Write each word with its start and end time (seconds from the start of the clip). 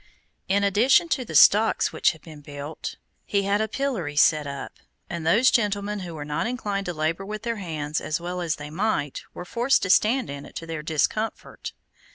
In 0.47 0.63
addition 0.63 1.09
to 1.09 1.23
the 1.23 1.35
stocks 1.35 1.93
which 1.93 2.13
had 2.13 2.23
been 2.23 2.41
built, 2.41 2.95
he 3.23 3.43
had 3.43 3.61
a 3.61 3.67
pillory 3.67 4.15
set 4.15 4.47
up, 4.47 4.79
and 5.11 5.27
those 5.27 5.51
gentlemen 5.51 5.99
who 5.99 6.15
were 6.15 6.25
not 6.25 6.47
inclined 6.47 6.87
to 6.87 6.93
labor 6.95 7.23
with 7.23 7.43
their 7.43 7.57
hands 7.57 8.01
as 8.01 8.19
well 8.19 8.41
as 8.41 8.55
they 8.55 8.71
might, 8.71 9.21
were 9.35 9.45
forced 9.45 9.83
to 9.83 9.91
stand 9.91 10.27
in 10.27 10.43
it 10.43 10.55
to 10.55 10.65
their 10.65 10.81
discomfort. 10.81 11.73